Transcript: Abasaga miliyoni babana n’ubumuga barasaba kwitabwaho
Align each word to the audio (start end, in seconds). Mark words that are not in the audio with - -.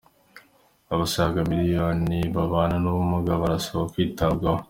Abasaga 0.93 1.39
miliyoni 1.51 2.17
babana 2.35 2.75
n’ubumuga 2.79 3.31
barasaba 3.41 3.83
kwitabwaho 3.91 4.59